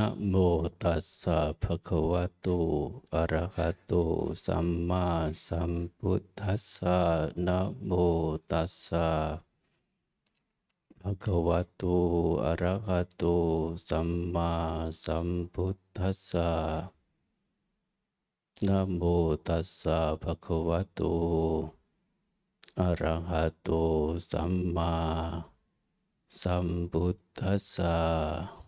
[0.00, 0.34] นะโม
[0.82, 2.46] ตัสสะภะคะวะโต
[3.14, 3.92] อะระหะโต
[4.44, 5.06] สัมมา
[5.46, 6.98] สัมพุทธัสสะ
[7.46, 7.90] นะโม
[8.50, 9.08] ตัสสะ
[11.00, 11.82] ภะคะวะโต
[12.44, 13.24] อะระหะโต
[13.88, 14.52] สัมมา
[15.04, 16.50] สัมพุทธัสสะ
[18.66, 19.02] นะโม
[19.46, 21.00] ตัสสะภะคะวะโต
[22.80, 23.68] อะระหะโต
[24.30, 24.94] สัมมา
[26.40, 28.59] สัมพุทธัสสะ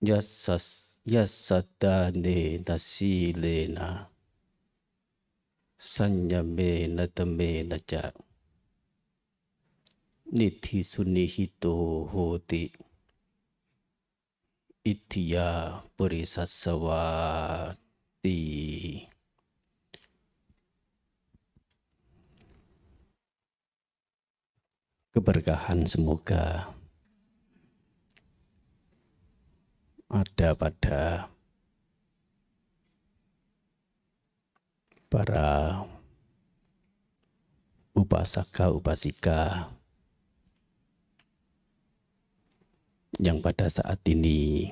[0.00, 4.06] Yassas yassatane nasilena
[5.76, 8.12] sanyame natame naja
[10.32, 12.72] niti sunihito hoti
[14.84, 18.40] itya purisasawati.
[25.10, 26.72] Keberkahan semoga
[30.20, 31.32] ada pada
[35.08, 35.80] para
[37.96, 39.72] upasaka upasika
[43.16, 44.68] yang pada saat ini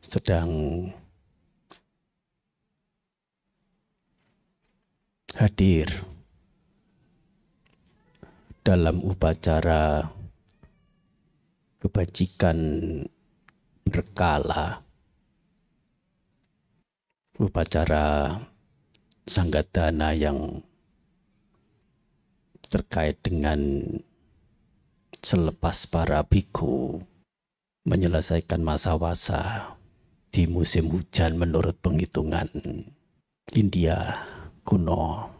[0.00, 0.48] sedang
[5.36, 5.86] hadir
[8.64, 10.19] dalam upacara
[11.80, 12.58] kebajikan
[13.88, 14.84] berkala.
[17.40, 18.36] Upacara
[19.24, 20.60] sanggadana yang
[22.68, 23.80] terkait dengan
[25.24, 27.00] selepas para biku
[27.88, 29.72] menyelesaikan masa wasa
[30.28, 32.46] di musim hujan menurut penghitungan
[33.56, 34.20] India
[34.62, 35.32] kuno.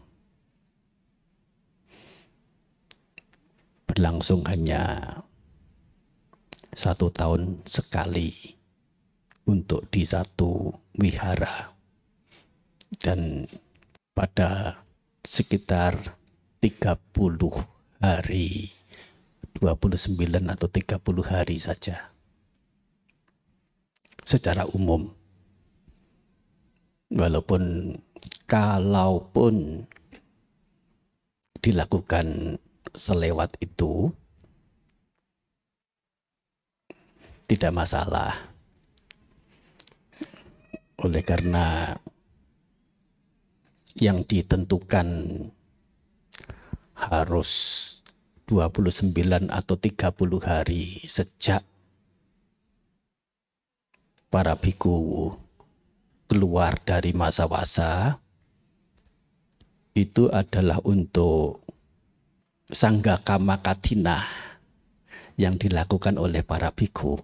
[3.85, 5.21] Berlangsung hanya
[6.71, 8.55] satu tahun sekali
[9.47, 11.75] untuk di satu wihara.
[13.01, 13.47] Dan
[14.11, 14.83] pada
[15.23, 16.15] sekitar
[16.61, 17.01] 30
[18.01, 18.69] hari
[19.57, 20.17] 29
[20.47, 22.13] atau 30 hari saja.
[24.21, 25.09] Secara umum.
[27.11, 27.95] Walaupun
[28.47, 29.83] kalaupun
[31.59, 32.57] dilakukan
[32.95, 34.11] selewat itu
[37.51, 38.31] tidak masalah.
[41.03, 41.91] Oleh karena
[43.99, 45.07] yang ditentukan
[46.95, 47.51] harus
[48.47, 51.67] 29 atau 30 hari sejak
[54.31, 55.35] para biku
[56.31, 58.23] keluar dari masa wasa
[59.91, 61.67] itu adalah untuk
[62.71, 64.23] sangga kama katina
[65.35, 67.19] yang dilakukan oleh para biku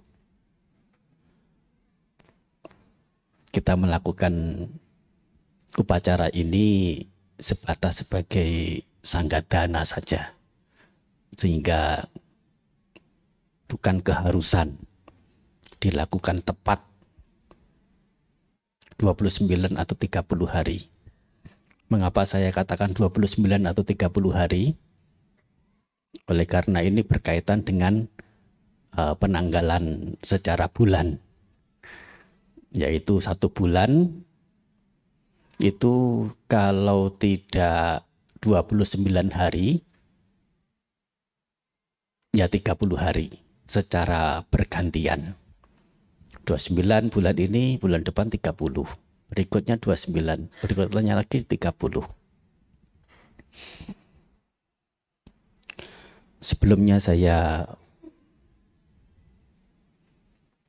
[3.51, 4.67] kita melakukan
[5.77, 6.99] upacara ini
[7.37, 10.35] sebatas sebagai sanggadana saja.
[11.37, 12.09] Sehingga
[13.69, 14.79] bukan keharusan
[15.77, 16.81] dilakukan tepat
[18.97, 20.89] 29 atau 30 hari.
[21.87, 24.75] Mengapa saya katakan 29 atau 30 hari?
[26.27, 28.09] Oleh karena ini berkaitan dengan
[28.97, 31.21] uh, penanggalan secara bulan
[32.75, 34.23] yaitu satu bulan
[35.57, 38.05] itu kalau tidak
[38.39, 39.81] 29 hari
[42.35, 45.35] ya 30 hari secara bergantian.
[46.47, 48.55] 29 bulan ini bulan depan 30
[49.27, 51.75] berikutnya 29 berikutnya lagi 30
[56.39, 57.67] sebelumnya saya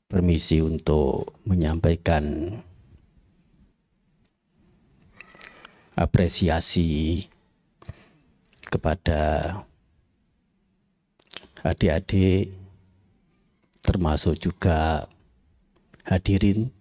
[0.08, 2.56] permisi untuk menyampaikan
[5.92, 7.28] apresiasi
[8.72, 9.52] kepada
[11.60, 12.56] adik-adik
[13.84, 15.04] termasuk juga
[16.08, 16.72] hadirin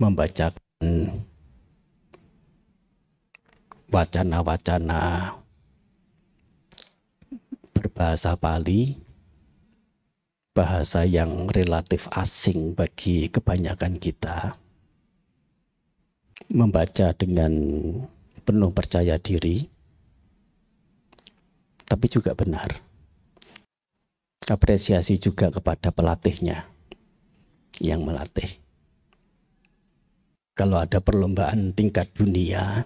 [0.00, 1.20] membacakan
[3.92, 5.36] wacana-wacana
[7.76, 9.09] berbahasa Bali
[10.50, 14.58] bahasa yang relatif asing bagi kebanyakan kita.
[16.50, 17.52] Membaca dengan
[18.42, 19.70] penuh percaya diri,
[21.86, 22.82] tapi juga benar.
[24.50, 26.66] Apresiasi juga kepada pelatihnya
[27.78, 28.58] yang melatih.
[30.58, 32.82] Kalau ada perlombaan tingkat dunia,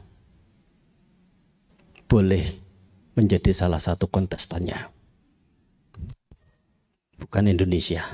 [2.05, 2.45] boleh
[3.17, 4.94] menjadi salah satu kontestannya
[7.19, 8.05] bukan Indonesia.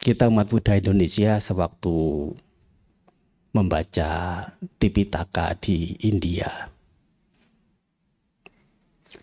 [0.00, 2.32] Kita umat Buddha Indonesia sewaktu
[3.52, 4.10] membaca
[4.80, 6.70] Tipitaka di India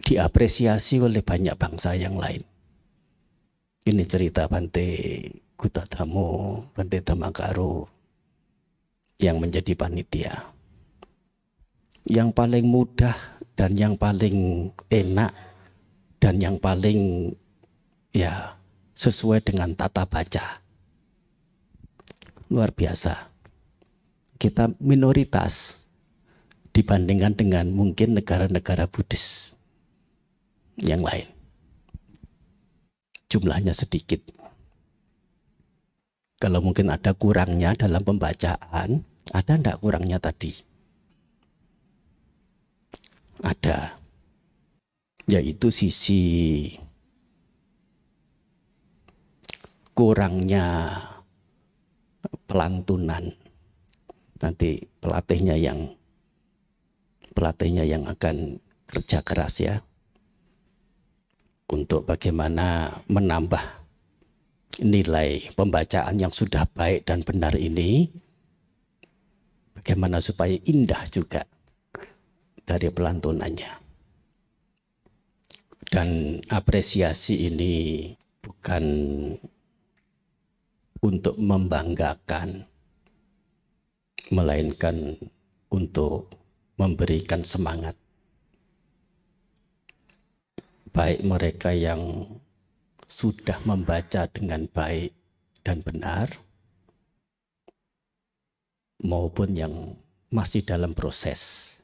[0.07, 2.39] diapresiasi oleh banyak bangsa yang lain.
[3.83, 4.87] Ini cerita Bante
[5.59, 7.83] Gutadamo, Bante Dhammakaru
[9.19, 10.55] yang menjadi panitia.
[12.07, 13.15] Yang paling mudah
[13.59, 15.35] dan yang paling enak
[16.23, 17.31] dan yang paling
[18.17, 18.57] ya
[18.97, 20.65] sesuai dengan tata baca.
[22.49, 23.29] Luar biasa.
[24.41, 25.85] Kita minoritas
[26.73, 29.53] dibandingkan dengan mungkin negara-negara Buddhis
[30.81, 31.29] yang lain.
[33.29, 34.21] Jumlahnya sedikit.
[36.37, 39.01] Kalau mungkin ada kurangnya dalam pembacaan,
[39.33, 40.53] ada enggak kurangnya tadi?
[43.41, 43.97] Ada.
[45.27, 46.21] Yaitu sisi
[49.97, 50.93] kurangnya
[52.45, 53.33] pelantunan.
[54.37, 55.89] Nanti pelatihnya yang
[57.33, 59.81] pelatihnya yang akan kerja keras ya.
[61.73, 63.59] Untuk bagaimana menambah
[64.85, 68.05] nilai pembacaan yang sudah baik dan benar ini.
[69.73, 71.41] Bagaimana supaya indah juga
[72.61, 73.71] dari pelantunannya.
[75.89, 78.11] Dan apresiasi ini
[78.43, 78.83] bukan
[81.01, 82.65] untuk membanggakan
[84.33, 85.15] melainkan
[85.71, 86.31] untuk
[86.75, 87.95] memberikan semangat
[90.97, 92.25] baik mereka yang
[93.05, 95.13] sudah membaca dengan baik
[95.61, 96.41] dan benar
[99.05, 99.93] maupun yang
[100.33, 101.79] masih dalam proses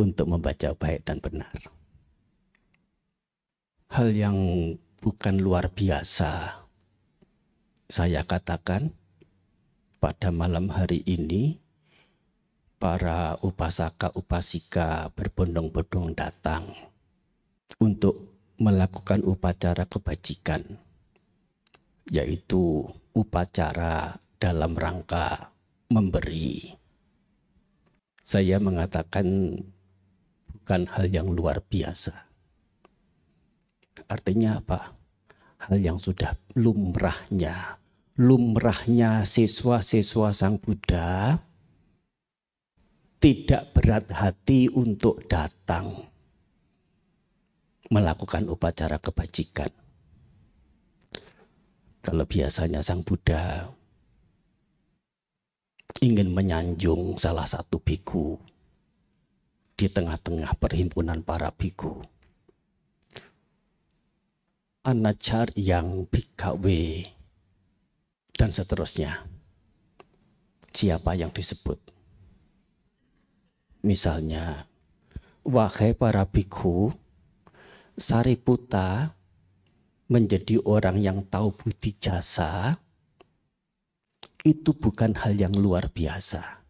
[0.00, 1.60] untuk membaca baik dan benar.
[3.92, 4.38] Hal yang
[5.04, 6.61] bukan luar biasa
[7.92, 8.88] saya katakan
[10.00, 11.60] pada malam hari ini
[12.80, 16.72] para upasaka upasika berbondong-bondong datang
[17.76, 18.16] untuk
[18.56, 20.64] melakukan upacara kebajikan,
[22.08, 25.52] yaitu upacara dalam rangka
[25.92, 26.72] memberi.
[28.24, 29.52] Saya mengatakan
[30.48, 32.16] bukan hal yang luar biasa.
[34.08, 34.96] Artinya apa?
[35.68, 37.81] Hal yang sudah lumrahnya,
[38.20, 41.40] lumrahnya siswa-siswa Sang Buddha
[43.16, 46.12] tidak berat hati untuk datang
[47.88, 49.72] melakukan upacara kebajikan.
[52.02, 53.72] Kalau biasanya Sang Buddha
[56.04, 58.36] ingin menyanjung salah satu biku
[59.78, 62.02] di tengah-tengah perhimpunan para biku.
[64.82, 66.82] Anacar yang bikawe
[68.42, 69.22] dan seterusnya.
[70.74, 71.78] Siapa yang disebut?
[73.86, 74.66] Misalnya,
[75.46, 76.90] wahai para biku,
[77.94, 79.14] Sariputa
[80.10, 82.82] menjadi orang yang tahu budi jasa
[84.42, 86.66] itu bukan hal yang luar biasa.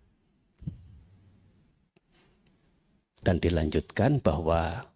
[3.25, 4.93] Dan dilanjutkan bahwa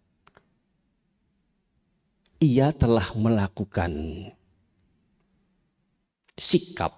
[2.37, 3.93] ia telah melakukan
[6.37, 6.93] sikap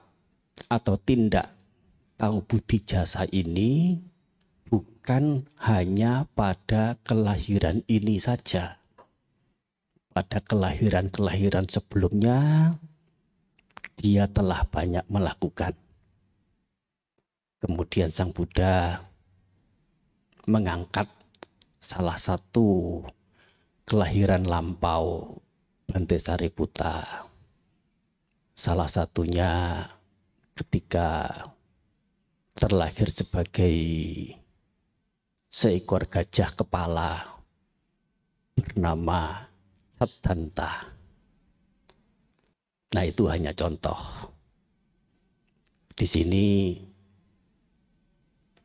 [0.68, 1.54] atau tindak
[2.18, 4.02] tahu budi jasa ini
[4.66, 8.78] bukan hanya pada kelahiran ini saja
[10.18, 12.74] pada kelahiran-kelahiran sebelumnya
[14.02, 15.78] dia telah banyak melakukan.
[17.62, 19.02] Kemudian Sang Buddha
[20.50, 21.06] mengangkat
[21.78, 23.02] salah satu
[23.86, 25.38] kelahiran lampau
[25.86, 27.27] Bante Sariputa.
[28.58, 29.86] Salah satunya
[30.58, 31.30] ketika
[32.58, 33.70] terlahir sebagai
[35.46, 37.38] seekor gajah kepala
[38.58, 39.46] bernama
[39.94, 40.90] Sabdanta.
[42.98, 44.34] Nah itu hanya contoh.
[45.94, 46.74] Di sini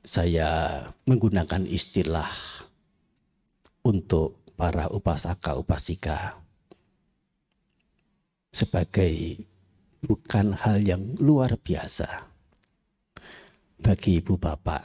[0.02, 2.34] saya menggunakan istilah
[3.86, 6.42] untuk para upasaka upasika
[8.50, 9.53] sebagai
[10.04, 12.28] bukan hal yang luar biasa
[13.80, 14.84] bagi ibu bapak.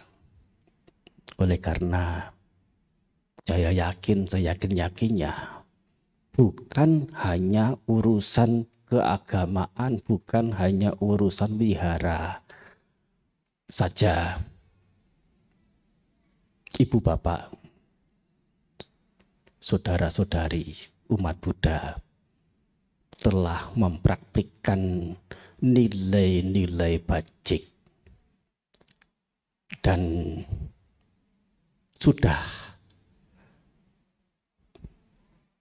[1.38, 2.30] Oleh karena
[3.46, 5.62] saya yakin, saya yakin-yakinnya
[6.34, 12.42] bukan hanya urusan keagamaan, bukan hanya urusan wihara
[13.66, 14.38] saja.
[16.78, 17.50] Ibu bapak,
[19.58, 20.78] saudara-saudari
[21.10, 21.98] umat Buddha,
[23.18, 25.12] telah mempraktikkan
[25.58, 27.66] nilai-nilai bajik
[29.82, 30.00] dan
[31.98, 32.38] sudah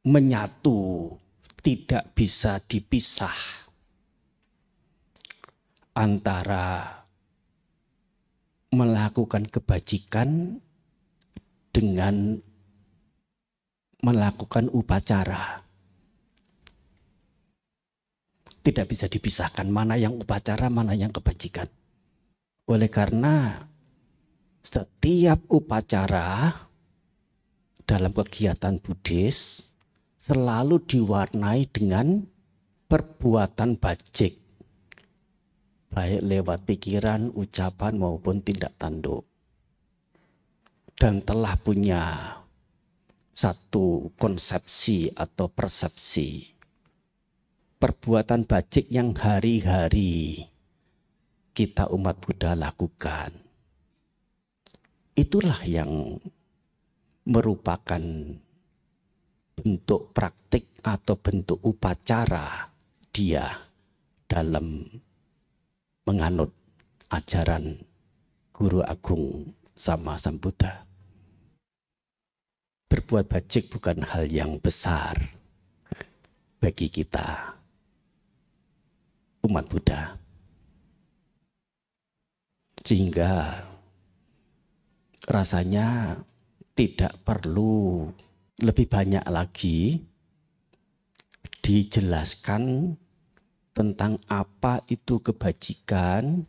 [0.05, 1.11] menyatu
[1.65, 3.33] tidak bisa dipisah
[5.97, 7.01] antara
[8.71, 10.61] melakukan kebajikan
[11.73, 12.37] dengan
[14.05, 15.66] melakukan upacara.
[18.67, 21.71] Tidak bisa dipisahkan mana yang upacara, mana yang kebajikan.
[22.67, 23.63] Oleh karena
[24.59, 26.51] setiap upacara
[27.87, 29.71] dalam kegiatan Buddhis
[30.19, 32.27] selalu diwarnai dengan
[32.91, 34.35] perbuatan bajik.
[35.87, 39.23] Baik lewat pikiran, ucapan maupun tindak tanduk.
[40.91, 42.03] Dan telah punya
[43.31, 46.56] satu konsepsi atau persepsi
[47.77, 50.49] perbuatan bajik yang hari-hari
[51.53, 53.29] kita umat Buddha lakukan.
[55.13, 56.17] Itulah yang
[57.29, 58.01] merupakan
[59.57, 62.69] bentuk praktik atau bentuk upacara
[63.13, 63.45] dia
[64.25, 64.85] dalam
[66.05, 66.53] menganut
[67.13, 67.77] ajaran
[68.53, 70.85] Guru Agung sama Sang Buddha.
[72.89, 75.37] Berbuat bajik bukan hal yang besar
[76.57, 77.56] bagi kita
[79.47, 80.19] umat Buddha.
[82.83, 83.63] Sehingga
[85.27, 86.19] rasanya
[86.75, 88.07] tidak perlu
[88.59, 90.03] lebih banyak lagi
[91.63, 92.95] dijelaskan
[93.75, 96.47] tentang apa itu kebajikan,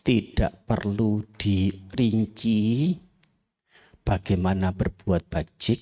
[0.00, 2.94] tidak perlu dirinci
[4.00, 5.80] bagaimana berbuat bajik,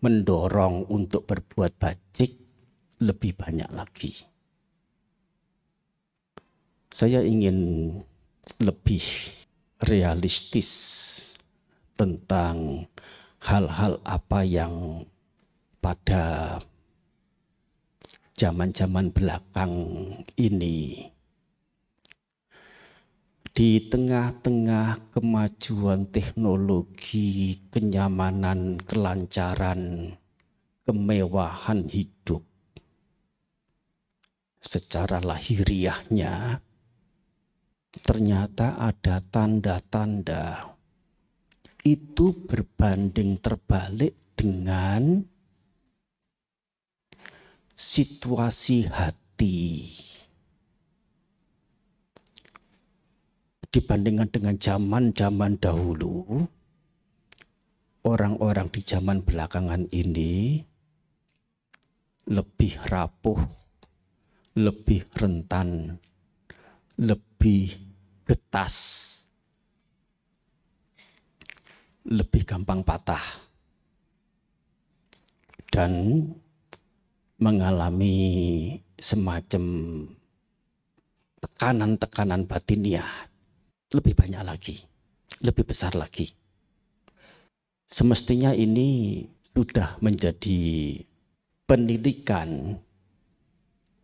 [0.00, 2.47] mendorong untuk berbuat bajik
[2.98, 4.26] lebih banyak lagi.
[6.90, 7.92] Saya ingin
[8.58, 9.02] lebih
[9.86, 10.70] realistis
[11.94, 12.86] tentang
[13.38, 15.06] hal-hal apa yang
[15.78, 16.58] pada
[18.34, 19.74] zaman-zaman belakang
[20.34, 21.10] ini
[23.58, 30.14] di tengah-tengah kemajuan teknologi, kenyamanan, kelancaran,
[30.86, 32.46] kemewahan hidup,
[34.58, 36.62] secara lahiriahnya
[38.02, 40.74] ternyata ada tanda-tanda.
[41.82, 45.24] Itu berbanding terbalik dengan
[47.78, 49.94] situasi hati.
[53.68, 56.48] Dibandingkan dengan zaman-zaman dahulu,
[58.02, 60.64] orang-orang di zaman belakangan ini
[62.28, 63.38] lebih rapuh,
[64.58, 65.94] lebih rentan,
[66.98, 67.70] lebih
[68.26, 68.74] getas,
[72.02, 73.22] lebih gampang patah,
[75.70, 75.94] dan
[77.38, 78.18] mengalami
[78.98, 79.62] semacam
[81.38, 83.06] tekanan-tekanan batiniah
[83.94, 84.82] lebih banyak lagi,
[85.38, 86.34] lebih besar lagi.
[87.86, 89.22] Semestinya ini
[89.54, 90.98] sudah menjadi
[91.64, 92.76] pendidikan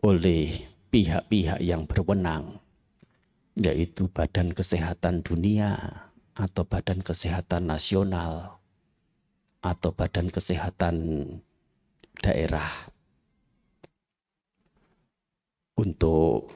[0.04, 2.60] oleh pihak-pihak yang berwenang,
[3.56, 6.04] yaitu Badan Kesehatan Dunia
[6.36, 8.60] atau Badan Kesehatan Nasional
[9.64, 10.96] atau Badan Kesehatan
[12.20, 12.92] Daerah
[15.80, 16.52] untuk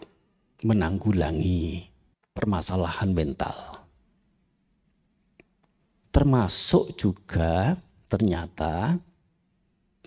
[0.60, 1.88] menanggulangi
[2.36, 3.56] permasalahan mental.
[6.12, 7.80] Termasuk juga
[8.12, 9.00] ternyata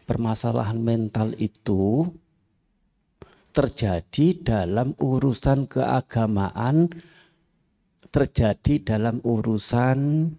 [0.05, 2.05] permasalahan mental itu
[3.51, 6.88] terjadi dalam urusan keagamaan,
[8.12, 10.31] terjadi dalam urusan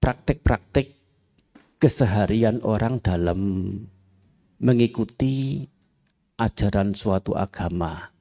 [0.00, 0.92] praktek-praktek
[1.80, 3.40] keseharian orang dalam
[4.60, 5.64] mengikuti
[6.40, 8.12] ajaran suatu agama.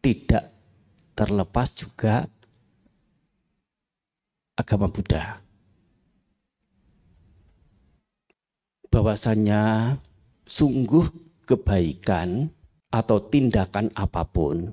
[0.00, 0.44] Tidak
[1.14, 2.24] terlepas juga
[4.56, 5.44] agama Buddha.
[8.90, 9.94] Bahwasanya
[10.42, 12.54] sungguh kebaikan
[12.94, 14.70] atau tindakan apa pun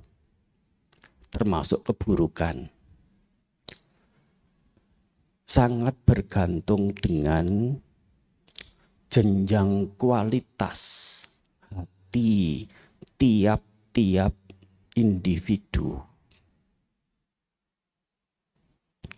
[1.33, 2.69] termasuk keburukan
[5.49, 7.73] sangat bergantung dengan
[9.09, 10.81] jenjang kualitas
[11.73, 12.69] hati
[13.17, 14.37] tiap-tiap
[14.93, 16.07] individu.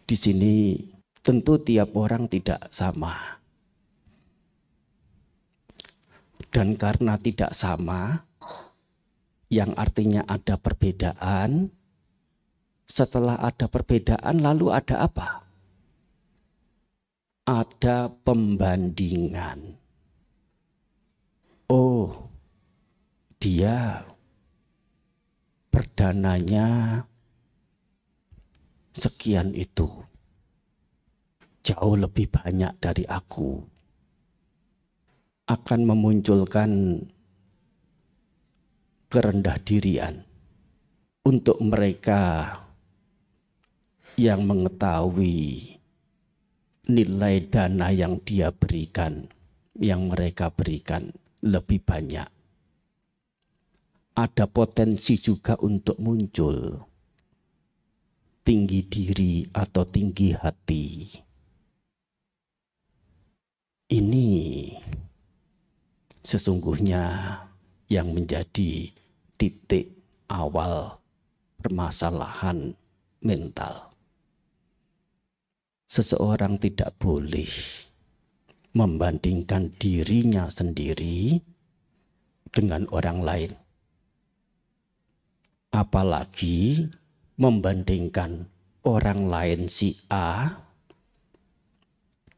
[0.09, 0.73] di sini
[1.21, 3.38] tentu tiap orang tidak sama.
[6.49, 8.25] Dan karena tidak sama,
[9.53, 11.69] yang artinya ada perbedaan,
[12.89, 15.45] setelah ada perbedaan lalu ada apa?
[17.45, 19.77] Ada pembandingan.
[21.69, 22.33] Oh,
[23.37, 24.09] dia
[25.69, 27.01] perdananya
[28.93, 29.85] sekian itu.
[31.61, 33.78] Jauh lebih banyak dari aku.
[35.49, 37.01] Akan memunculkan
[39.09, 40.21] kerendah dirian
[41.25, 42.53] untuk mereka
[44.13, 45.73] yang mengetahui
[46.85, 49.25] nilai dana yang dia berikan,
[49.73, 51.09] yang mereka berikan
[51.41, 52.29] lebih banyak
[54.19, 56.75] ada potensi juga untuk muncul
[58.43, 60.85] tinggi diri atau tinggi hati.
[63.89, 64.29] Ini
[66.29, 67.01] sesungguhnya
[67.89, 68.93] yang menjadi
[69.33, 69.97] titik
[70.29, 71.01] awal
[71.57, 72.77] permasalahan
[73.25, 73.89] mental.
[75.89, 77.49] Seseorang tidak boleh
[78.77, 81.41] membandingkan dirinya sendiri
[82.53, 83.51] dengan orang lain
[85.69, 86.89] apalagi
[87.37, 88.49] membandingkan
[88.81, 90.59] orang lain si A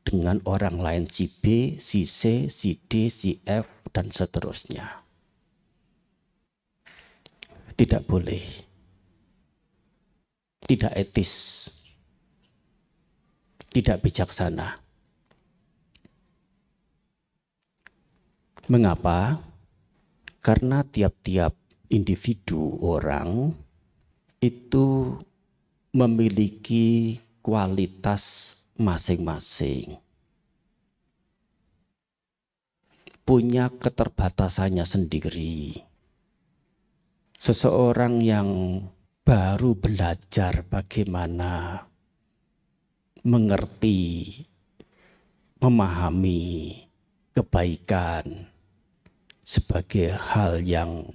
[0.04, 5.04] dengan orang lain si B, si C, si D, si F, dan seterusnya.
[7.78, 8.44] Tidak boleh.
[10.66, 11.32] Tidak etis.
[13.72, 14.82] Tidak bijaksana.
[18.68, 19.40] Mengapa?
[20.42, 21.54] Karena tiap-tiap
[21.94, 23.54] individu orang
[24.42, 25.14] itu
[25.94, 30.01] memiliki kualitas masing-masing.
[33.32, 35.72] Punya keterbatasannya sendiri.
[37.32, 38.84] Seseorang yang
[39.24, 41.80] baru belajar bagaimana
[43.24, 44.36] mengerti,
[45.64, 46.76] memahami
[47.32, 48.52] kebaikan
[49.48, 51.08] sebagai hal yang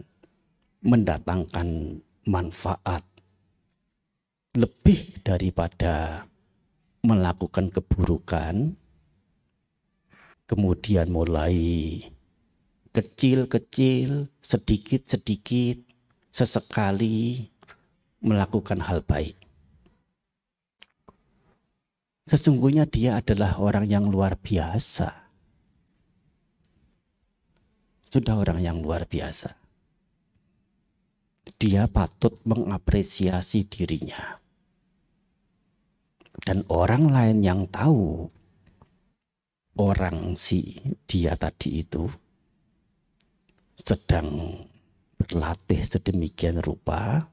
[0.88, 3.04] mendatangkan manfaat
[4.56, 6.24] lebih daripada
[7.04, 8.72] melakukan keburukan,
[10.46, 12.00] kemudian mulai
[12.90, 15.84] kecil-kecil, sedikit-sedikit,
[16.32, 17.50] sesekali
[18.24, 19.36] melakukan hal baik.
[22.26, 25.28] Sesungguhnya dia adalah orang yang luar biasa.
[28.06, 29.66] Sudah orang yang luar biasa
[31.56, 34.42] dia patut mengapresiasi dirinya.
[36.44, 38.28] Dan orang lain yang tahu
[39.76, 42.08] orang si dia tadi itu
[43.76, 44.56] sedang
[45.16, 47.28] berlatih sedemikian rupa,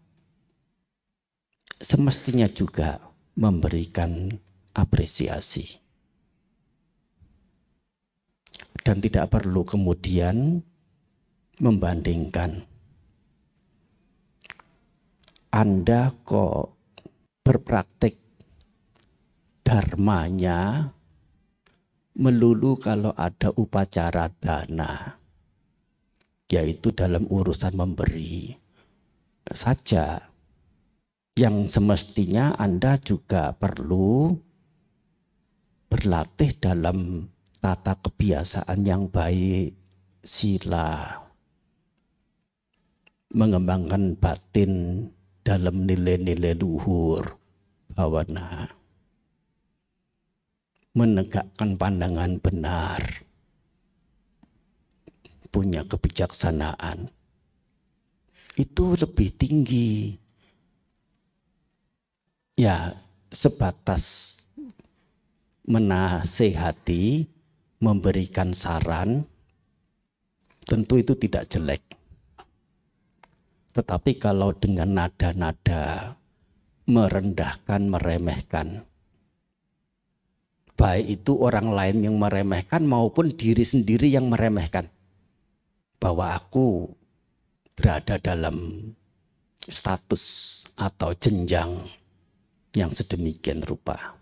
[1.79, 2.99] semestinya juga
[3.39, 4.31] memberikan
[4.75, 5.81] apresiasi.
[8.83, 10.59] Dan tidak perlu kemudian
[11.63, 12.67] membandingkan
[15.53, 16.73] anda kok
[17.45, 18.17] berpraktek
[19.61, 20.89] dharmanya
[22.13, 25.17] melulu kalau ada upacara dana,
[26.49, 28.53] yaitu dalam urusan memberi.
[29.49, 30.29] Saja.
[31.33, 34.37] Yang semestinya Anda juga perlu
[35.89, 37.25] berlatih dalam
[37.57, 39.73] tata kebiasaan yang baik,
[40.21, 41.25] sila,
[43.33, 45.09] mengembangkan batin
[45.41, 47.33] dalam nilai-nilai luhur
[47.89, 48.82] bawana
[50.93, 53.01] menegakkan pandangan benar.
[55.49, 57.09] Punya kebijaksanaan.
[58.57, 60.17] Itu lebih tinggi.
[62.53, 63.01] Ya
[63.33, 64.37] sebatas
[65.65, 67.25] menasehati
[67.81, 69.25] memberikan saran
[70.63, 71.83] tentu itu tidak jelek.
[73.73, 76.13] Tetapi kalau dengan nada-nada
[76.85, 78.85] merendahkan, meremehkan,
[80.73, 84.89] baik itu orang lain yang meremehkan maupun diri sendiri yang meremehkan,
[86.01, 86.91] bahwa aku
[87.73, 88.89] berada dalam
[89.63, 90.23] status
[90.75, 91.77] atau jenjang
[92.73, 94.17] yang sedemikian rupa.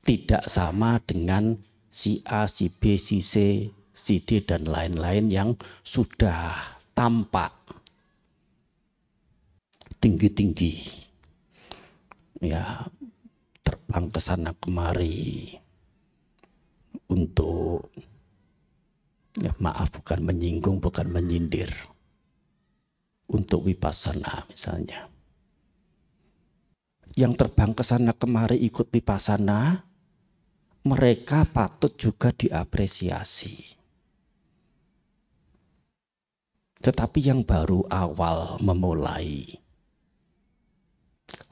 [0.00, 1.60] Tidak sama dengan
[1.92, 5.50] si A, si B, si C, si D, dan lain-lain yang
[5.84, 6.56] sudah
[6.96, 7.52] tampak
[10.00, 11.04] tinggi-tinggi.
[12.40, 12.88] Ya,
[13.70, 15.54] terbang ke sana kemari
[17.06, 17.86] untuk
[19.38, 21.70] Ya, maaf bukan menyinggung, bukan menyindir.
[23.30, 25.06] Untuk wipasana misalnya.
[27.14, 29.86] Yang terbang ke sana kemari ikut wipasana,
[30.82, 33.78] mereka patut juga diapresiasi.
[36.82, 39.59] Tetapi yang baru awal memulai,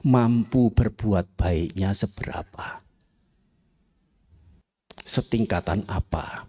[0.05, 2.83] mampu berbuat baiknya seberapa?
[5.03, 6.47] Setingkatan apa?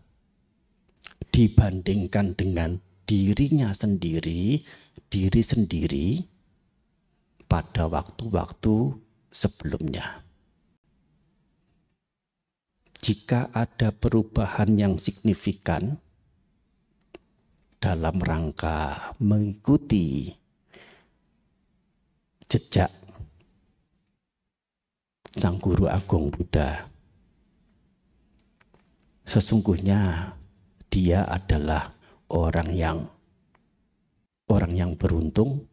[1.31, 4.63] Dibandingkan dengan dirinya sendiri,
[5.11, 6.09] diri sendiri
[7.51, 8.95] pada waktu-waktu
[9.35, 10.23] sebelumnya.
[13.01, 15.97] Jika ada perubahan yang signifikan,
[17.81, 20.37] dalam rangka mengikuti
[22.45, 22.93] jejak
[25.31, 26.91] Sang Guru Agung Buddha.
[29.23, 30.35] Sesungguhnya
[30.91, 31.95] dia adalah
[32.35, 32.99] orang yang
[34.51, 35.71] orang yang beruntung,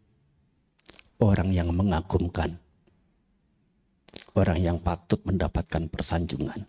[1.17, 2.53] orang yang mengagumkan,
[4.37, 6.61] orang yang patut mendapatkan persanjungan.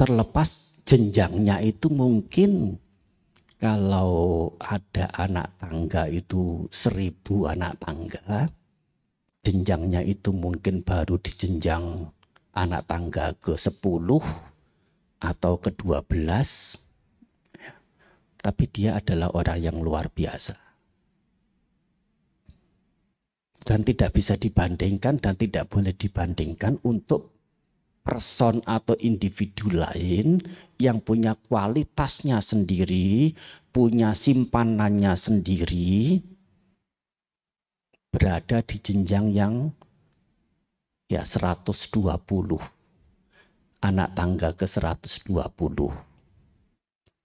[0.00, 2.80] Terlepas jenjangnya itu mungkin
[3.60, 8.48] kalau ada anak tangga itu seribu anak tangga,
[9.42, 12.10] jenjangnya itu mungkin baru di jenjang
[12.52, 14.22] anak tangga ke sepuluh
[15.18, 16.80] atau ke dua belas.
[18.38, 20.54] Tapi dia adalah orang yang luar biasa.
[23.58, 27.34] Dan tidak bisa dibandingkan dan tidak boleh dibandingkan untuk
[28.00, 30.40] person atau individu lain
[30.80, 33.36] yang punya kualitasnya sendiri,
[33.68, 36.22] punya simpanannya sendiri,
[38.08, 39.54] berada di jenjang yang
[41.12, 41.68] ya 120.
[43.78, 45.30] Anak tangga ke 120.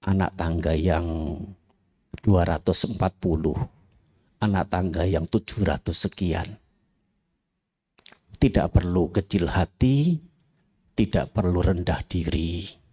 [0.04, 1.40] Anak tangga yang
[2.22, 3.00] 240.
[4.44, 6.60] Anak tangga yang 700 sekian.
[8.38, 10.20] Tidak perlu kecil hati,
[11.00, 12.84] tidak perlu rendah diri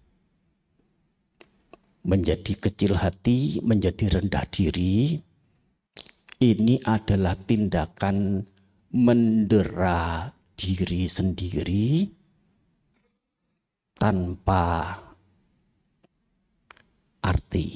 [2.00, 5.20] menjadi kecil hati, menjadi rendah diri,
[6.40, 8.40] ini adalah tindakan
[8.96, 12.08] mendera diri sendiri
[14.00, 14.96] tanpa
[17.20, 17.68] arti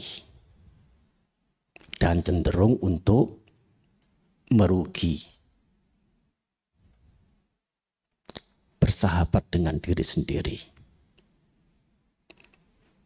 [2.00, 3.44] dan cenderung untuk
[4.48, 5.20] merugi.
[8.80, 10.58] Bersahabat dengan diri sendiri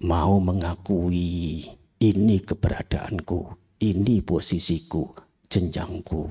[0.03, 1.66] mau mengakui
[1.99, 3.38] ini keberadaanku,
[3.83, 6.28] ini posisiku, jenjangku.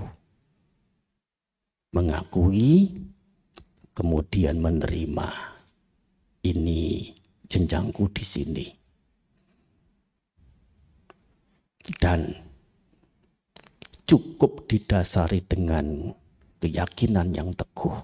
[1.93, 2.93] Mengakui,
[3.97, 5.30] kemudian menerima
[6.45, 7.13] ini
[7.49, 8.67] jenjangku di sini.
[11.97, 12.36] Dan
[14.06, 16.12] cukup didasari dengan
[16.60, 17.95] keyakinan yang teguh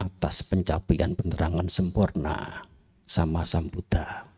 [0.00, 2.64] atas pencapaian penerangan sempurna
[3.04, 4.28] sama Sang Buddha.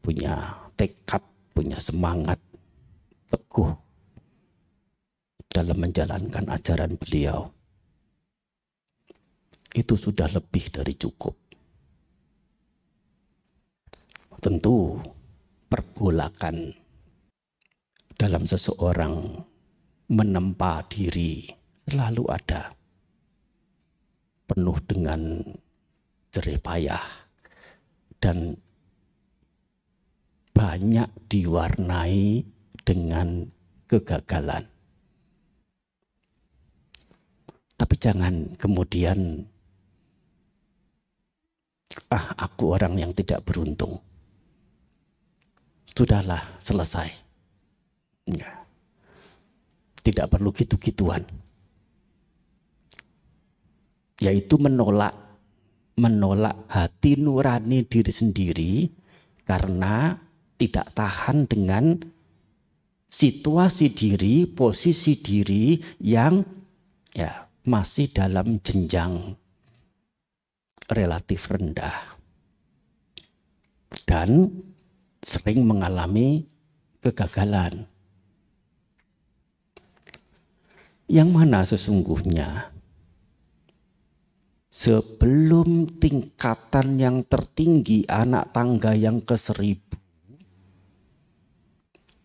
[0.00, 1.20] Punya tekad,
[1.52, 2.38] punya semangat
[3.30, 3.72] teguh
[5.50, 7.48] dalam menjalankan ajaran beliau.
[9.76, 11.36] Itu sudah lebih dari cukup.
[14.40, 15.00] Tentu
[15.68, 16.72] pergolakan
[18.16, 19.44] dalam seseorang
[20.08, 21.44] menempa diri
[21.84, 22.72] selalu ada
[24.46, 25.42] penuh dengan
[26.30, 27.02] jerih payah
[28.22, 28.56] dan
[30.54, 32.55] banyak diwarnai
[32.86, 33.50] dengan
[33.90, 34.62] kegagalan.
[37.76, 39.44] Tapi jangan kemudian
[42.08, 43.98] ah aku orang yang tidak beruntung.
[45.90, 47.08] Sudahlah selesai.
[48.30, 48.64] Ya.
[50.00, 51.26] Tidak perlu gitu-gituan.
[54.22, 55.12] Yaitu menolak
[55.96, 58.72] menolak hati nurani diri sendiri
[59.48, 60.16] karena
[60.60, 61.96] tidak tahan dengan
[63.06, 66.42] situasi diri, posisi diri yang
[67.14, 69.34] ya masih dalam jenjang
[70.86, 72.14] relatif rendah
[74.06, 74.62] dan
[75.18, 76.46] sering mengalami
[77.02, 77.90] kegagalan.
[81.06, 82.74] Yang mana sesungguhnya
[84.70, 89.94] sebelum tingkatan yang tertinggi anak tangga yang ke seribu,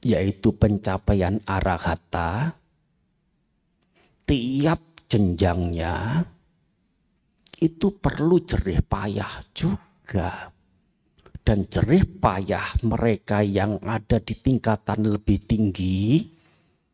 [0.02, 2.58] yaitu pencapaian arahata,
[4.26, 6.26] tiap jenjangnya
[7.62, 10.50] itu perlu jerih payah juga.
[11.42, 16.22] dan jerih payah mereka yang ada di tingkatan lebih tinggi,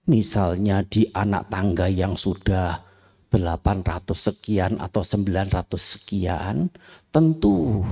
[0.07, 2.79] misalnya di anak tangga yang sudah
[3.27, 6.71] 800 sekian atau 900 sekian,
[7.11, 7.83] tentu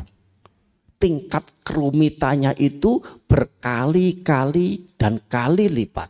[1.06, 2.98] tingkat kerumitannya itu
[3.30, 6.10] berkali-kali dan kali lipat.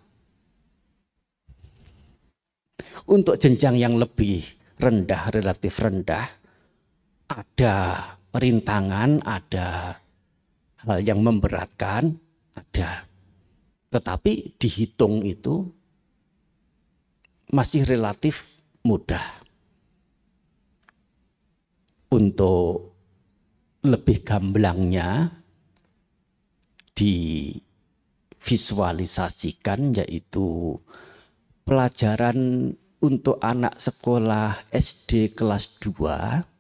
[3.12, 4.40] Untuk jenjang yang lebih
[4.80, 6.32] rendah, relatif rendah,
[7.28, 7.76] ada
[8.32, 10.00] rintangan, ada
[10.88, 12.16] hal yang memberatkan,
[12.56, 13.04] ada.
[13.92, 15.68] Tetapi dihitung itu
[17.52, 19.44] masih relatif mudah.
[22.16, 22.95] Untuk
[23.90, 25.32] lebih gamblangnya
[26.96, 30.80] divisualisasikan yaitu
[31.68, 32.72] pelajaran
[33.04, 36.56] untuk anak sekolah SD kelas 2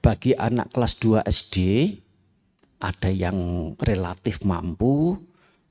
[0.00, 1.56] bagi anak kelas 2 SD
[2.80, 3.36] ada yang
[3.76, 5.12] relatif mampu,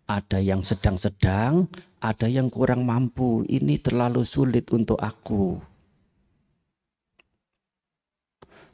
[0.06, 1.66] ada yang sedang-sedang,
[1.98, 3.42] ada yang kurang mampu.
[3.50, 5.58] Ini terlalu sulit untuk aku.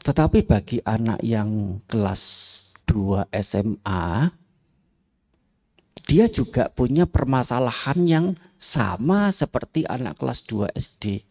[0.06, 2.22] Tetapi bagi anak yang kelas
[2.86, 4.30] 2 SMA,
[6.06, 8.28] dia juga punya permasalahan yang
[8.62, 11.26] sama seperti anak kelas 2 SD.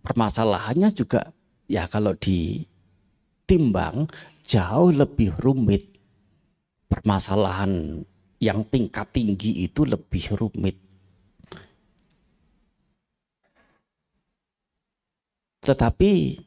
[0.00, 1.36] Permasalahannya juga
[1.68, 4.08] ya kalau ditimbang
[4.40, 5.84] jauh lebih rumit.
[6.88, 8.00] Permasalahan
[8.40, 10.80] yang tingkat tinggi itu lebih rumit.
[15.60, 16.40] Tetapi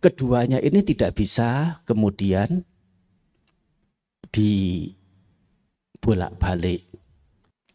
[0.00, 2.64] keduanya ini tidak bisa kemudian
[4.32, 6.88] dibolak-balik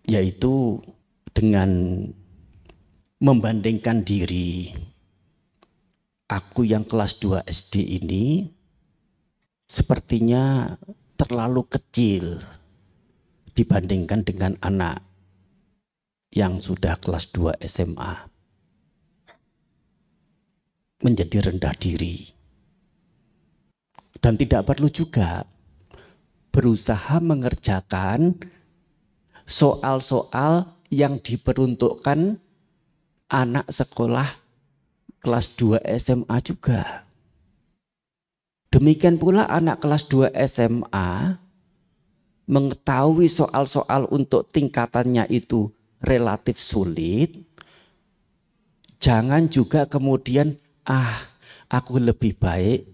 [0.10, 0.82] yaitu
[1.32, 2.02] dengan
[3.22, 4.74] membandingkan diri
[6.26, 8.50] aku yang kelas 2 SD ini
[9.70, 10.74] sepertinya
[11.18, 12.42] terlalu kecil
[13.56, 15.00] dibandingkan dengan anak
[16.36, 18.35] yang sudah kelas 2 SMA.
[21.06, 22.34] Menjadi rendah diri.
[24.18, 25.46] Dan tidak perlu juga
[26.50, 28.42] berusaha mengerjakan
[29.46, 32.42] soal-soal yang diperuntukkan
[33.30, 34.34] anak sekolah
[35.22, 37.06] kelas 2 SMA juga.
[38.74, 41.38] Demikian pula anak kelas 2 SMA
[42.50, 45.70] mengetahui soal-soal untuk tingkatannya itu
[46.02, 47.46] relatif sulit.
[48.98, 51.18] Jangan juga kemudian ah
[51.70, 52.86] aku lebih baik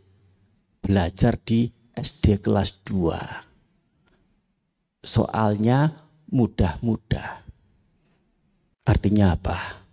[0.80, 5.04] belajar di SD kelas 2.
[5.04, 7.44] Soalnya mudah-mudah.
[8.88, 9.84] Artinya apa?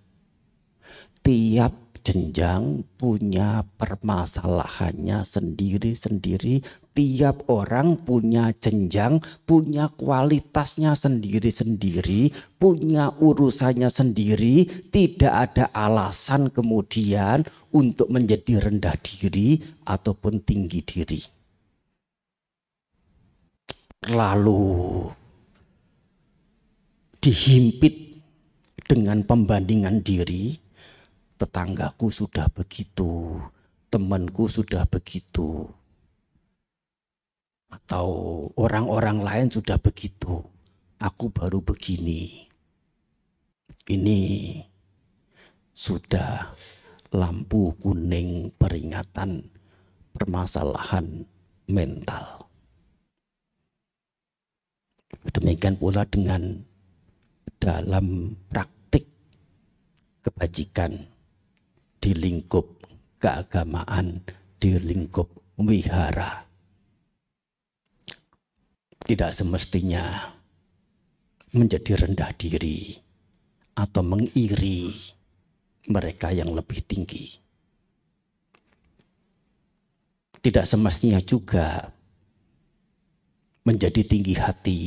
[1.20, 6.64] Tiap jenjang punya permasalahannya sendiri-sendiri.
[6.96, 14.64] Tiap orang punya jenjang, punya kualitasnya sendiri-sendiri, punya urusannya sendiri.
[14.88, 17.44] Tidak ada alasan kemudian
[17.76, 21.20] untuk menjadi rendah diri ataupun tinggi diri.
[24.08, 24.64] Lalu
[27.20, 28.16] dihimpit
[28.88, 30.67] dengan pembandingan diri,
[31.38, 33.38] tetanggaku sudah begitu,
[33.88, 35.70] temanku sudah begitu,
[37.70, 38.08] atau
[38.58, 40.42] orang-orang lain sudah begitu,
[40.98, 42.48] aku baru begini.
[43.88, 44.20] Ini
[45.72, 46.52] sudah
[47.14, 49.48] lampu kuning peringatan
[50.12, 51.24] permasalahan
[51.70, 52.50] mental.
[55.32, 56.60] Demikian pula dengan
[57.56, 59.08] dalam praktik
[60.20, 61.08] kebajikan
[62.08, 62.88] di lingkup
[63.20, 64.24] keagamaan,
[64.56, 65.28] di lingkup
[65.60, 66.40] wihara.
[68.96, 70.32] Tidak semestinya
[71.52, 72.96] menjadi rendah diri
[73.76, 74.88] atau mengiri
[75.92, 77.28] mereka yang lebih tinggi.
[80.40, 81.92] Tidak semestinya juga
[83.68, 84.80] menjadi tinggi hati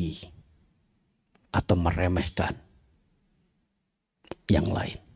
[1.53, 2.57] atau meremehkan
[4.49, 5.10] yang lain.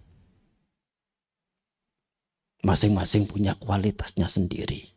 [2.66, 4.90] Masing-masing punya kualitasnya sendiri.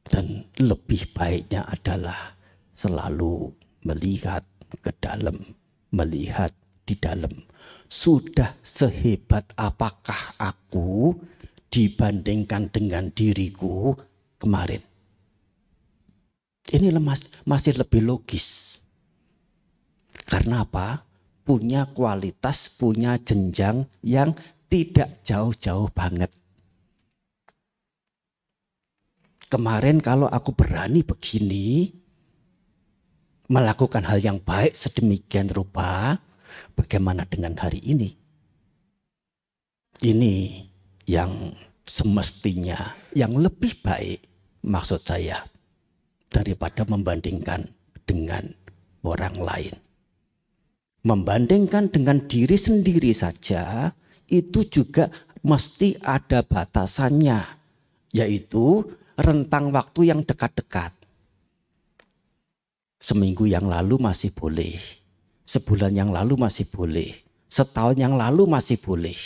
[0.00, 2.40] Dan lebih baiknya adalah
[2.72, 3.52] selalu
[3.84, 4.48] melihat
[4.80, 5.44] ke dalam,
[5.92, 6.56] melihat
[6.88, 7.44] di dalam.
[7.84, 11.20] Sudah sehebat apakah aku
[11.68, 13.92] dibandingkan dengan diriku
[14.40, 14.80] kemarin?
[16.64, 18.80] Ini lemas, masih lebih logis.
[20.24, 21.04] Karena apa?
[21.44, 24.32] Punya kualitas, punya jenjang yang
[24.68, 26.32] tidak jauh-jauh banget.
[29.54, 31.86] kemarin kalau aku berani begini,
[33.46, 36.18] melakukan hal yang baik sedemikian rupa,
[36.74, 38.10] bagaimana dengan hari ini?
[40.02, 40.34] Ini
[41.06, 41.54] yang
[41.86, 44.26] semestinya yang lebih baik
[44.66, 45.46] maksud saya
[46.26, 47.70] daripada membandingkan
[48.02, 48.50] dengan
[49.06, 49.74] orang lain.
[51.06, 53.94] Membandingkan dengan diri sendiri saja
[54.28, 55.12] itu juga
[55.44, 57.40] mesti ada batasannya,
[58.16, 58.80] yaitu
[59.20, 60.92] rentang waktu yang dekat-dekat.
[62.98, 64.80] Seminggu yang lalu masih boleh,
[65.44, 67.12] sebulan yang lalu masih boleh,
[67.44, 69.16] setahun yang lalu masih boleh.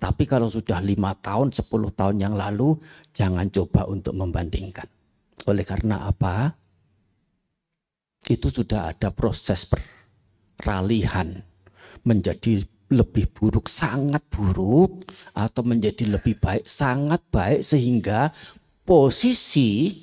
[0.00, 2.78] Tapi kalau sudah lima tahun, sepuluh tahun yang lalu,
[3.12, 4.88] jangan coba untuk membandingkan.
[5.44, 6.56] Oleh karena apa?
[8.24, 9.68] Itu sudah ada proses
[10.56, 11.44] peralihan
[12.06, 18.34] menjadi lebih buruk, sangat buruk, atau menjadi lebih baik, sangat baik, sehingga
[18.82, 19.94] posisi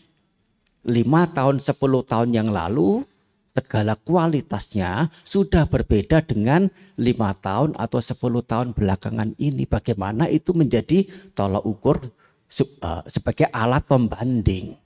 [0.88, 3.04] lima tahun, sepuluh tahun yang lalu,
[3.52, 9.67] segala kualitasnya sudah berbeda dengan lima tahun atau sepuluh tahun belakangan ini.
[9.67, 11.04] Bagaimana itu menjadi
[11.36, 14.78] tolak ukur eh, sebagai alat pembanding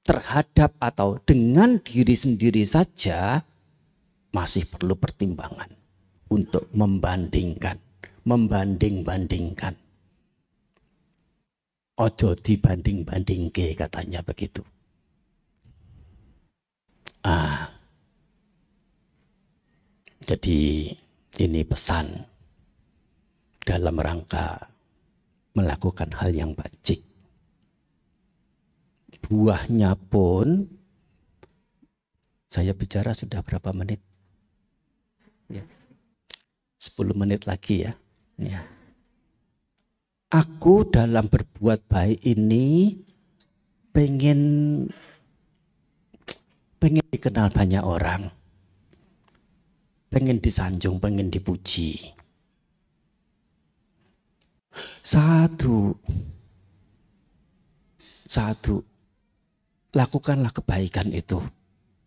[0.00, 3.44] terhadap atau dengan diri sendiri saja
[4.32, 5.79] masih perlu pertimbangan
[6.30, 7.76] untuk membandingkan,
[8.22, 9.74] membanding-bandingkan.
[12.00, 14.64] Ojo dibanding-banding ke katanya begitu.
[17.20, 17.68] Ah,
[20.24, 20.88] jadi
[21.36, 22.08] ini pesan
[23.60, 24.72] dalam rangka
[25.52, 27.04] melakukan hal yang baik.
[29.30, 30.66] Buahnya pun
[32.50, 34.02] saya bicara sudah berapa menit?
[35.46, 35.62] Ya.
[36.80, 37.92] 10 menit lagi ya.
[38.40, 38.64] ya.
[40.32, 42.96] Aku dalam berbuat baik ini
[43.92, 44.40] pengen
[46.80, 48.32] pengen dikenal banyak orang.
[50.08, 52.16] Pengen disanjung, pengen dipuji.
[55.04, 55.92] Satu.
[58.24, 58.80] Satu.
[59.92, 61.44] Lakukanlah kebaikan itu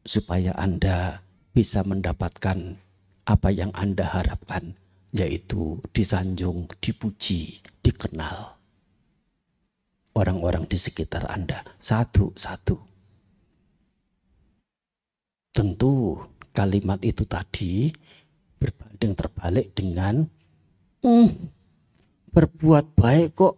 [0.04, 1.22] supaya Anda
[1.54, 2.83] bisa mendapatkan
[3.24, 4.76] apa yang Anda harapkan,
[5.16, 8.60] yaitu disanjung, dipuji, dikenal.
[10.14, 12.78] Orang-orang di sekitar Anda satu-satu.
[15.54, 16.22] Tentu
[16.54, 17.90] kalimat itu tadi
[18.58, 20.26] berbanding terbalik dengan
[21.02, 21.30] mm,
[22.34, 23.56] berbuat baik kok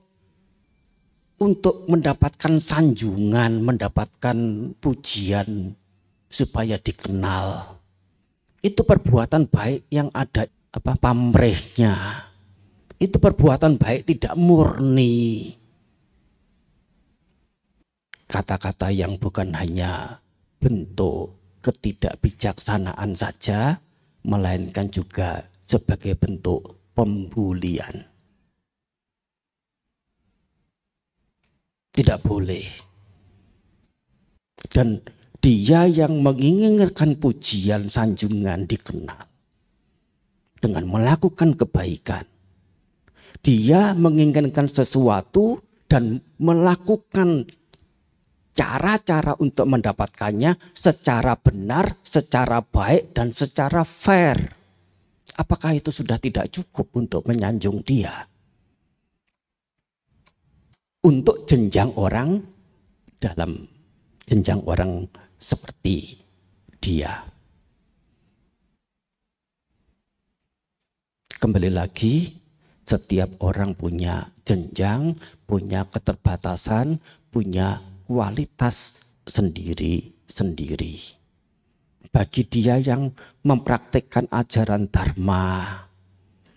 [1.40, 4.38] untuk mendapatkan sanjungan, mendapatkan
[4.80, 5.76] pujian
[6.32, 7.75] supaya dikenal
[8.66, 12.26] itu perbuatan baik yang ada apa pamrehnya.
[12.98, 15.54] Itu perbuatan baik tidak murni.
[18.26, 20.18] Kata-kata yang bukan hanya
[20.58, 23.78] bentuk ketidakbijaksanaan saja,
[24.26, 28.10] melainkan juga sebagai bentuk pembulian.
[31.94, 32.66] Tidak boleh.
[34.74, 35.00] Dan
[35.46, 39.30] dia yang menginginkan pujian sanjungan dikenal
[40.58, 42.26] dengan melakukan kebaikan.
[43.46, 47.46] Dia menginginkan sesuatu dan melakukan
[48.58, 54.50] cara-cara untuk mendapatkannya secara benar, secara baik, dan secara fair.
[55.38, 58.26] Apakah itu sudah tidak cukup untuk menyanjung dia?
[61.06, 62.42] Untuk jenjang orang
[63.22, 63.70] dalam
[64.26, 66.24] jenjang orang seperti
[66.82, 67.24] dia.
[71.36, 72.42] Kembali lagi,
[72.82, 75.14] setiap orang punya jenjang,
[75.46, 76.98] punya keterbatasan,
[77.30, 80.96] punya kualitas sendiri-sendiri.
[82.10, 83.12] Bagi dia yang
[83.44, 85.68] mempraktekkan ajaran dharma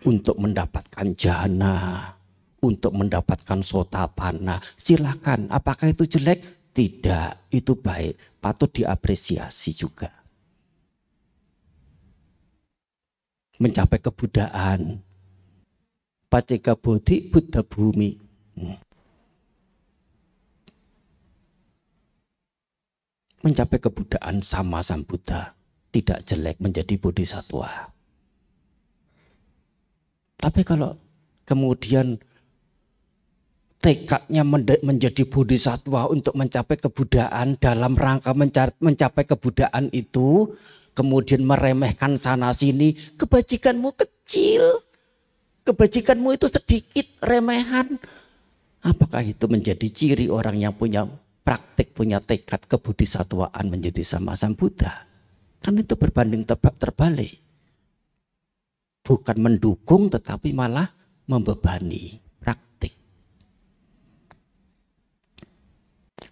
[0.07, 2.07] untuk mendapatkan jana,
[2.63, 5.51] untuk mendapatkan sotapana, silakan.
[5.51, 6.58] Apakah itu jelek?
[6.79, 10.15] Tidak, itu baik, patut diapresiasi juga.
[13.59, 15.03] Mencapai kebudayaan.
[16.31, 18.15] Paceka bodhi Buddha bumi.
[18.55, 18.79] Hmm.
[23.43, 25.59] Mencapai kebudayaan sama Sang Buddha.
[25.91, 27.91] Tidak jelek menjadi bodhisatwa.
[30.39, 30.95] Tapi kalau
[31.43, 32.23] kemudian
[33.79, 34.43] tekadnya
[34.83, 38.35] menjadi bodhisatwa untuk mencapai kebudayaan dalam rangka
[38.83, 40.51] mencapai kebudayaan itu
[40.99, 44.83] kemudian meremehkan sana sini kebajikanmu kecil
[45.63, 48.03] kebajikanmu itu sedikit remehan
[48.87, 51.03] Apakah itu menjadi ciri orang yang punya
[51.43, 55.03] praktik, punya tekad kebudisatwaan menjadi sama sang Buddha?
[55.59, 57.43] Kan itu berbanding terbalik.
[59.03, 60.87] Bukan mendukung tetapi malah
[61.27, 62.95] membebani praktik.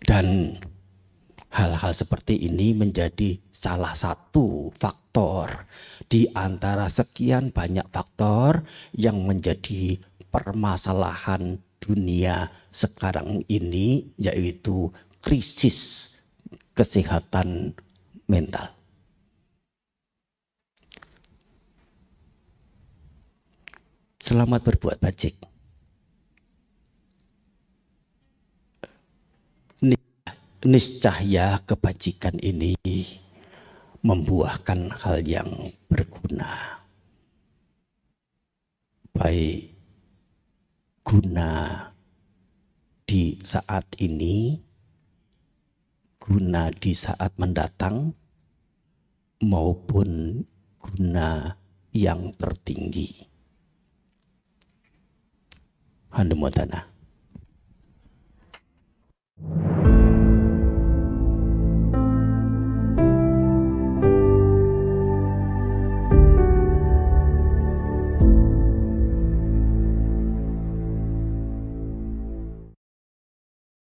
[0.06, 0.54] Dan
[1.50, 5.66] hal-hal seperti ini menjadi salah satu faktor
[6.06, 8.62] di antara sekian banyak faktor
[8.94, 9.98] yang menjadi
[10.30, 16.22] permasalahan dunia sekarang ini yaitu krisis
[16.78, 17.74] kesehatan
[18.30, 18.70] mental.
[24.22, 25.55] Selamat berbuat bajik.
[30.64, 32.72] Niscaya kebajikan ini
[34.00, 36.80] membuahkan hal yang berguna.
[39.12, 39.76] Baik
[41.04, 41.50] guna
[43.04, 44.56] di saat ini,
[46.16, 48.16] guna di saat mendatang,
[49.44, 50.40] maupun
[50.80, 51.52] guna
[51.92, 53.28] yang tertinggi.
[56.16, 56.96] Handemodana.